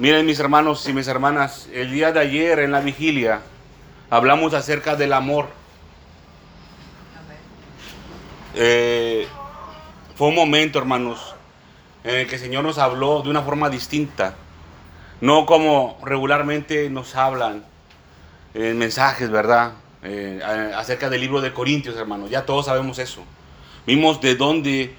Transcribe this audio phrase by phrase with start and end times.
[0.00, 3.40] Miren mis hermanos y mis hermanas, el día de ayer en la vigilia
[4.10, 5.48] hablamos acerca del amor.
[8.54, 9.26] Eh,
[10.14, 11.34] fue un momento, hermanos,
[12.04, 14.36] en el que el Señor nos habló de una forma distinta.
[15.20, 17.64] No como regularmente nos hablan
[18.54, 19.72] en mensajes, ¿verdad?
[20.04, 20.40] Eh,
[20.76, 22.30] acerca del libro de Corintios, hermanos.
[22.30, 23.24] Ya todos sabemos eso.
[23.84, 24.94] Vimos de dónde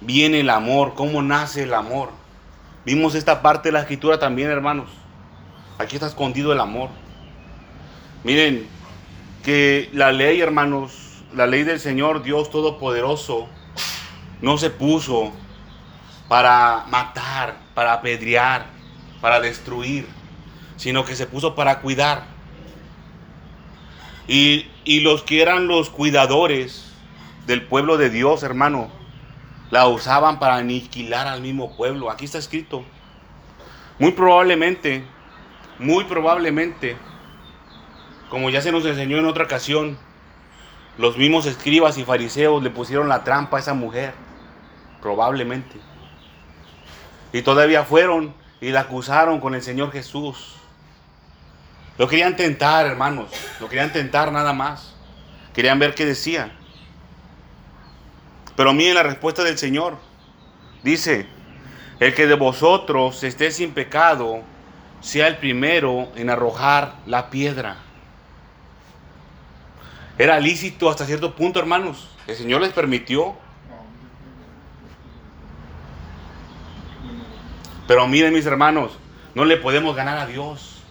[0.00, 2.10] viene el amor, cómo nace el amor.
[2.88, 4.88] Vimos esta parte de la escritura también, hermanos.
[5.76, 6.88] Aquí está escondido el amor.
[8.24, 8.66] Miren,
[9.44, 13.46] que la ley, hermanos, la ley del Señor Dios Todopoderoso,
[14.40, 15.32] no se puso
[16.28, 18.64] para matar, para apedrear,
[19.20, 20.06] para destruir,
[20.78, 22.24] sino que se puso para cuidar.
[24.26, 26.90] Y, y los que eran los cuidadores
[27.46, 28.88] del pueblo de Dios, hermano,
[29.70, 32.10] la usaban para aniquilar al mismo pueblo.
[32.10, 32.84] Aquí está escrito.
[33.98, 35.04] Muy probablemente,
[35.78, 36.96] muy probablemente,
[38.30, 39.98] como ya se nos enseñó en otra ocasión,
[40.98, 44.12] los mismos escribas y fariseos le pusieron la trampa a esa mujer.
[45.00, 45.78] Probablemente.
[47.32, 50.56] Y todavía fueron y la acusaron con el Señor Jesús.
[51.98, 53.30] Lo querían tentar, hermanos.
[53.60, 54.94] Lo querían tentar nada más.
[55.54, 56.57] Querían ver qué decía.
[58.58, 59.98] Pero miren la respuesta del Señor.
[60.82, 61.28] Dice,
[62.00, 64.40] el que de vosotros esté sin pecado,
[65.00, 67.76] sea el primero en arrojar la piedra.
[70.18, 72.08] Era lícito hasta cierto punto, hermanos.
[72.26, 73.36] El Señor les permitió.
[77.86, 78.98] Pero miren mis hermanos,
[79.36, 80.82] no le podemos ganar a Dios.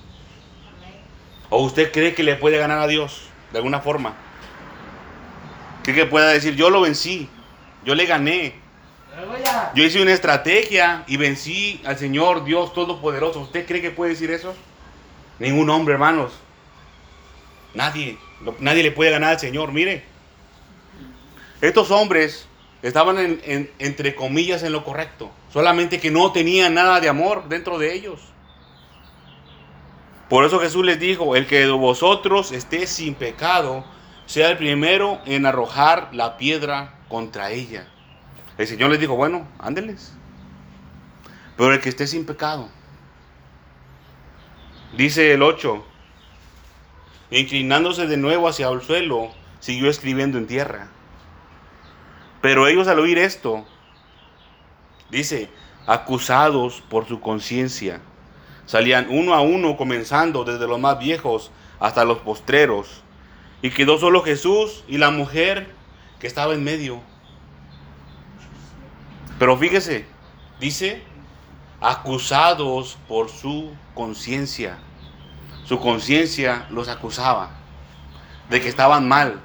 [1.50, 4.14] ¿O usted cree que le puede ganar a Dios de alguna forma?
[5.84, 7.30] ¿Cree que pueda decir, yo lo vencí?
[7.88, 8.54] Yo le gané.
[9.74, 13.40] Yo hice una estrategia y vencí al Señor Dios Todopoderoso.
[13.40, 14.54] ¿Usted cree que puede decir eso?
[15.40, 16.34] Ningún hombre, hermanos.
[17.74, 18.18] Nadie.
[18.60, 19.72] Nadie le puede ganar al Señor.
[19.72, 20.04] Mire.
[21.62, 22.46] Estos hombres
[22.82, 25.32] estaban en, entre comillas en lo correcto.
[25.54, 28.20] Solamente que no tenían nada de amor dentro de ellos.
[30.28, 33.86] Por eso Jesús les dijo, el que de vosotros esté sin pecado,
[34.26, 37.88] sea el primero en arrojar la piedra contra ella.
[38.58, 40.14] El Señor les dijo, bueno, ándeles.
[41.56, 42.70] Pero el que esté sin pecado.
[44.96, 45.86] Dice el 8,
[47.32, 49.30] inclinándose de nuevo hacia el suelo,
[49.60, 50.88] siguió escribiendo en tierra.
[52.42, 53.66] Pero ellos al oír esto,
[55.10, 55.50] dice,
[55.86, 58.02] acusados por su conciencia,
[58.66, 63.02] salían uno a uno, comenzando desde los más viejos hasta los postreros,
[63.62, 65.77] y quedó solo Jesús y la mujer
[66.20, 67.02] que estaba en medio.
[69.40, 70.06] Pero fíjese,
[70.60, 71.04] dice,
[71.80, 74.78] acusados por su conciencia.
[75.66, 77.52] Su conciencia los acusaba
[78.50, 79.42] de que estaban mal,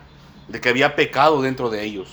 [0.48, 2.08] de que había pecado dentro de ellos.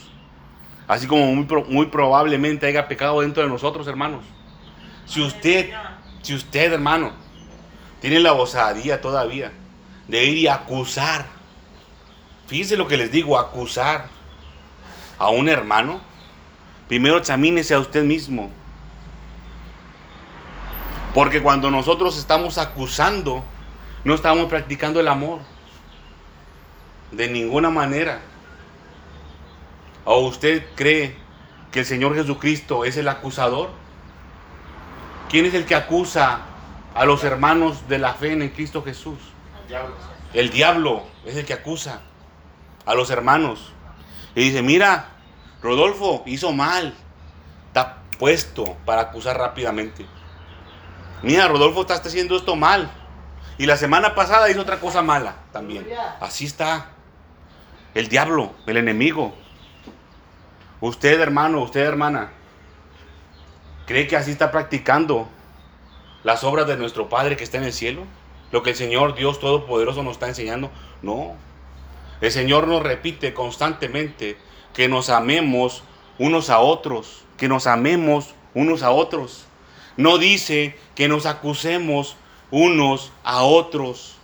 [0.88, 4.26] Así como muy, probablemente haya pecado dentro de nosotros, hermanos.
[5.06, 5.72] Si usted,
[6.24, 7.12] si usted, hermano,
[8.02, 9.52] tiene la osadía todavía
[10.08, 11.28] de ir y acusar,
[12.48, 14.08] fíjese lo que les digo, acusar
[15.20, 16.02] a un hermano,
[16.88, 18.50] primero examínese a usted mismo.
[21.14, 23.44] Porque cuando nosotros estamos acusando,
[24.04, 25.40] no estamos practicando el amor.
[27.12, 28.22] De ninguna manera.
[30.06, 31.16] ¿O usted cree
[31.72, 33.70] que el Señor Jesucristo es el acusador?
[35.30, 36.42] ¿Quién es el que acusa
[36.96, 39.20] a los hermanos de la fe en Cristo Jesús?
[39.62, 39.96] El diablo.
[40.34, 42.02] El diablo es el que acusa
[42.86, 43.74] a los hermanos.
[44.36, 45.10] Y dice, mira,
[45.62, 46.94] Rodolfo hizo mal.
[47.68, 50.06] Está puesto para acusar rápidamente.
[51.22, 52.92] Mira, Rodolfo está haciendo esto mal.
[53.58, 55.86] Y la semana pasada hizo otra cosa mala también.
[56.22, 56.88] Así está.
[57.94, 59.34] El diablo, el enemigo.
[60.80, 62.32] Usted, hermano, usted, hermana,
[63.86, 65.28] ¿cree que así está practicando
[66.24, 68.06] las obras de nuestro Padre que está en el cielo?
[68.52, 70.72] Lo que el Señor Dios Todopoderoso nos está enseñando.
[71.02, 71.36] No,
[72.22, 74.38] el Señor nos repite constantemente
[74.74, 75.84] que nos amemos
[76.18, 79.46] unos a otros, que nos amemos unos a otros.
[79.98, 82.18] No dice que nos acusemos
[82.52, 84.18] unos a otros.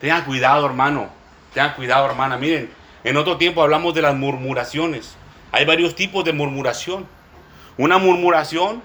[0.00, 1.08] Tengan cuidado, hermano.
[1.54, 2.36] Tengan cuidado, hermana.
[2.36, 2.70] Miren,
[3.04, 5.16] en otro tiempo hablamos de las murmuraciones.
[5.52, 7.06] Hay varios tipos de murmuración.
[7.76, 8.82] Una murmuración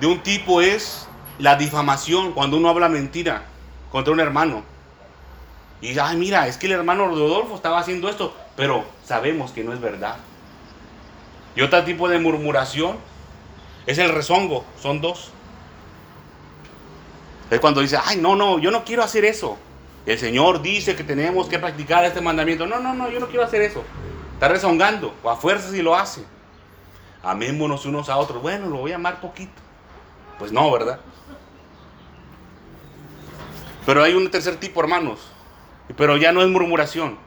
[0.00, 1.08] de un tipo es
[1.38, 3.44] la difamación, cuando uno habla mentira
[3.90, 4.71] contra un hermano.
[5.82, 9.72] Y ay, mira, es que el hermano Rodolfo estaba haciendo esto, pero sabemos que no
[9.72, 10.16] es verdad.
[11.56, 12.96] Y otro tipo de murmuración
[13.84, 15.30] es el rezongo, son dos.
[17.50, 19.58] Es cuando dice, ay, no, no, yo no quiero hacer eso.
[20.06, 22.64] El Señor dice que tenemos que practicar este mandamiento.
[22.64, 23.82] No, no, no, yo no quiero hacer eso.
[24.34, 26.24] Está rezongando, o a fuerzas y lo hace.
[27.24, 28.40] Amémonos unos a otros.
[28.40, 29.52] Bueno, lo voy a amar poquito.
[30.38, 31.00] Pues no, ¿verdad?
[33.84, 35.18] Pero hay un tercer tipo, hermanos.
[35.96, 37.18] Pero ya no es murmuración.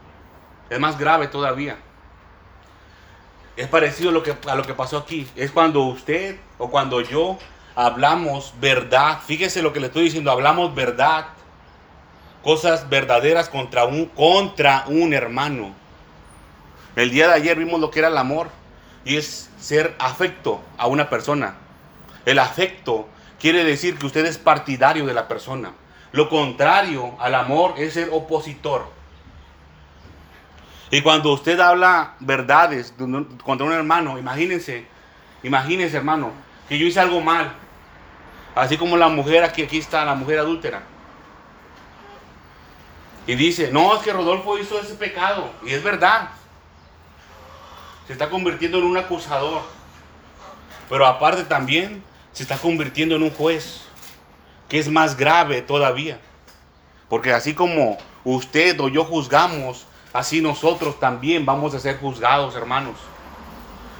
[0.70, 1.78] Es más grave todavía.
[3.56, 5.28] Es parecido a lo, que, a lo que pasó aquí.
[5.36, 7.38] Es cuando usted o cuando yo
[7.76, 9.20] hablamos verdad.
[9.26, 10.32] Fíjese lo que le estoy diciendo.
[10.32, 11.28] Hablamos verdad.
[12.44, 15.74] Cosas verdaderas contra un, contra un hermano.
[16.96, 18.50] El día de ayer vimos lo que era el amor.
[19.04, 21.56] Y es ser afecto a una persona.
[22.26, 23.08] El afecto
[23.40, 25.74] quiere decir que usted es partidario de la persona.
[26.16, 28.88] Lo contrario al amor es ser opositor.
[30.90, 32.94] Y cuando usted habla verdades
[33.44, 34.88] contra un hermano, imagínense,
[35.44, 36.32] imagínense hermano,
[36.70, 37.52] que yo hice algo mal.
[38.56, 40.84] Así como la mujer aquí, aquí está, la mujer adúltera.
[43.28, 45.52] Y dice, no, es que Rodolfo hizo ese pecado.
[45.66, 46.30] Y es verdad.
[48.08, 49.64] Se está convirtiendo en un acusador.
[50.90, 52.02] Pero aparte también
[52.32, 53.82] se está convirtiendo en un juez.
[54.70, 56.20] Que es más grave todavía.
[57.10, 59.86] Porque así como usted o yo juzgamos
[60.16, 62.96] así nosotros también vamos a ser juzgados, hermanos.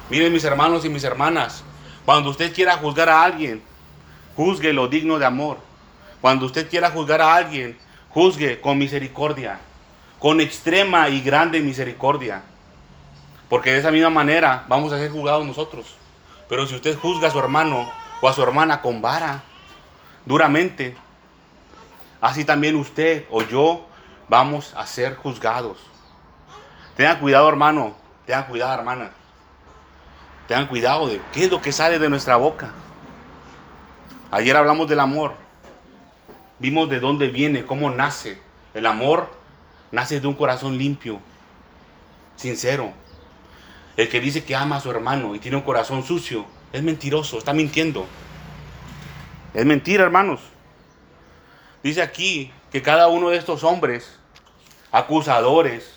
[0.08, 1.62] Miren mis hermanos y mis hermanas,
[2.06, 3.62] cuando usted quiera juzgar a alguien,
[4.34, 5.58] juzgue lo digno de amor.
[6.22, 7.76] Cuando usted quiera juzgar a alguien,
[8.08, 9.60] juzgue con misericordia,
[10.18, 12.42] con extrema y grande misericordia.
[13.50, 15.96] Porque de esa misma manera vamos a ser juzgados nosotros.
[16.48, 17.92] Pero si usted juzga a su hermano
[18.22, 19.42] o a su hermana con vara,
[20.26, 20.94] duramente,
[22.20, 23.86] así también usted o yo
[24.28, 25.78] vamos a ser juzgados.
[26.96, 27.94] Tengan cuidado, hermano.
[28.26, 29.10] Tengan cuidado, hermana.
[30.48, 32.72] Tengan cuidado de qué es lo que sale de nuestra boca.
[34.30, 35.34] Ayer hablamos del amor.
[36.58, 38.40] Vimos de dónde viene, cómo nace.
[38.74, 39.30] El amor
[39.90, 41.20] nace de un corazón limpio,
[42.36, 42.92] sincero.
[43.96, 47.38] El que dice que ama a su hermano y tiene un corazón sucio es mentiroso,
[47.38, 48.06] está mintiendo.
[49.56, 50.40] Es mentira, hermanos.
[51.82, 54.18] Dice aquí que cada uno de estos hombres,
[54.92, 55.96] acusadores,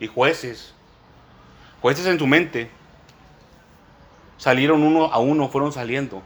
[0.00, 0.74] y jueces,
[1.80, 2.68] jueces en su mente,
[4.36, 6.22] salieron uno a uno, fueron saliendo.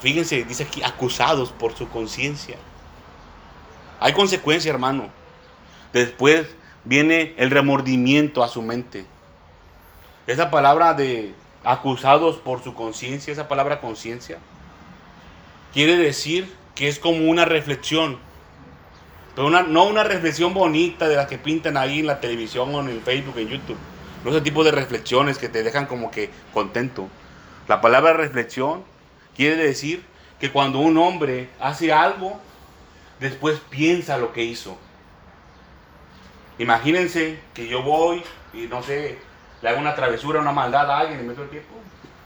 [0.00, 2.56] Fíjense, dice aquí, acusados por su conciencia.
[3.98, 5.08] Hay consecuencia, hermano.
[5.92, 6.46] Después
[6.84, 9.04] viene el remordimiento a su mente.
[10.28, 14.38] Esa palabra de acusados por su conciencia, esa palabra conciencia,
[15.72, 18.18] quiere decir que es como una reflexión
[19.38, 22.88] pero no una reflexión bonita de las que pintan ahí en la televisión o en
[22.88, 23.78] el Facebook, en YouTube.
[24.24, 27.06] No ese tipo de reflexiones que te dejan como que contento.
[27.68, 28.82] La palabra reflexión
[29.36, 30.04] quiere decir
[30.40, 32.40] que cuando un hombre hace algo,
[33.20, 34.76] después piensa lo que hizo.
[36.58, 39.18] Imagínense que yo voy y no sé,
[39.62, 41.74] le hago una travesura, una maldad a alguien y meto el tiempo.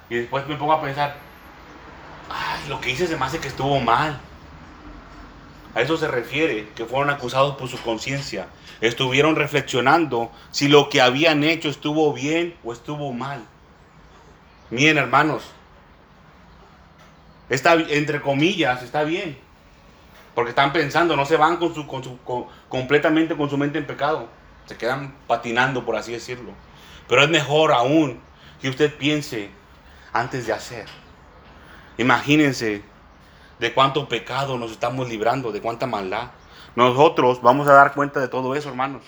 [0.08, 1.16] Y después me pongo a pensar,
[2.30, 4.20] ay, lo que hice se me hace que estuvo mal.
[5.74, 8.48] A eso se refiere, que fueron acusados por su conciencia.
[8.80, 13.42] Estuvieron reflexionando si lo que habían hecho estuvo bien o estuvo mal.
[14.70, 15.44] Miren, hermanos,
[17.48, 19.38] está, entre comillas, está bien.
[20.34, 21.58] Porque están pensando, no se van
[22.68, 24.28] completamente con su mente en pecado.
[24.66, 26.52] Se quedan patinando, por así decirlo.
[27.08, 28.20] Pero es mejor aún
[28.60, 29.50] que usted piense
[30.12, 30.86] antes de hacer.
[31.98, 32.82] Imagínense
[33.58, 36.30] de cuánto pecado nos estamos librando, de cuánta maldad.
[36.74, 39.02] Nosotros vamos a dar cuenta de todo eso, hermanos.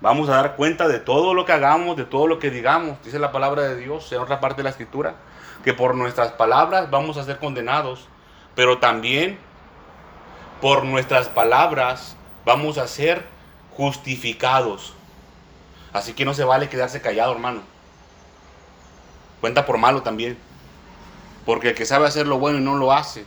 [0.00, 3.02] Vamos a dar cuenta de todo lo que hagamos, de todo lo que digamos.
[3.02, 5.16] Dice la palabra de Dios en otra parte de la escritura,
[5.64, 8.06] que por nuestras palabras vamos a ser condenados,
[8.54, 9.38] pero también
[10.60, 13.26] por nuestras palabras vamos a ser
[13.76, 14.94] justificados.
[15.92, 17.62] Así que no se vale quedarse callado, hermano.
[19.40, 20.38] Cuenta por malo también.
[21.48, 23.24] Porque el que sabe hacer lo bueno y no lo hace,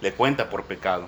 [0.00, 1.06] le cuenta por pecado.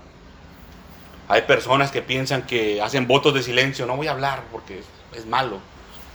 [1.27, 4.85] Hay personas que piensan que hacen votos de silencio, no voy a hablar porque
[5.15, 5.59] es malo.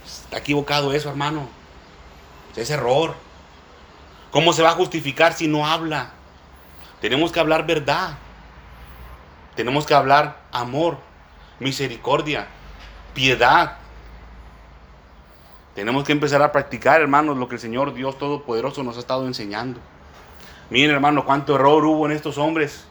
[0.05, 1.49] Está equivocado eso, hermano.
[2.55, 3.15] Es error.
[4.31, 6.11] ¿Cómo se va a justificar si no habla?
[7.01, 8.17] Tenemos que hablar verdad.
[9.57, 10.99] Tenemos que hablar amor,
[11.59, 12.47] misericordia,
[13.13, 13.75] piedad.
[15.75, 19.27] Tenemos que empezar a practicar, hermanos, lo que el Señor Dios Todopoderoso nos ha estado
[19.27, 19.81] enseñando.
[20.69, 22.85] Miren hermano, cuánto error hubo en estos hombres.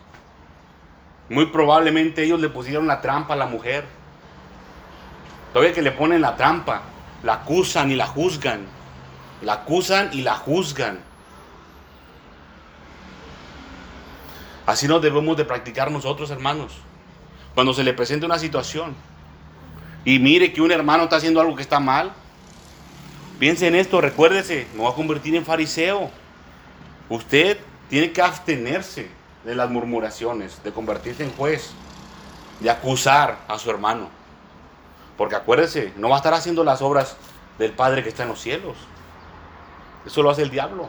[1.29, 3.85] Muy probablemente ellos le pusieron la trampa a la mujer.
[5.53, 6.83] Todavía que le ponen la trampa,
[7.23, 8.67] la acusan y la juzgan.
[9.43, 11.01] La acusan y la juzgan.
[14.67, 16.79] Así nos debemos de practicar nosotros, hermanos.
[17.55, 18.95] Cuando se le presente una situación
[20.05, 22.13] y mire que un hermano está haciendo algo que está mal,
[23.39, 26.11] piense en esto, recuérdese, me voy a convertir en fariseo.
[27.09, 27.59] Usted
[27.89, 29.09] tiene que abstenerse
[29.45, 31.71] de las murmuraciones, de convertirse en juez,
[32.61, 34.09] de acusar a su hermano.
[35.17, 37.17] Porque acuérdese, no va a estar haciendo las obras
[37.59, 38.77] del Padre que está en los cielos.
[40.07, 40.89] Eso lo hace el diablo.